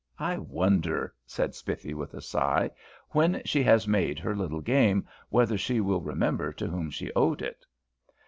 [0.17, 2.71] I wonder," said Spiffy, with a sigh,
[3.11, 7.43] "when she has made her little game, whether she will remember to whom she owed
[7.43, 7.67] it?"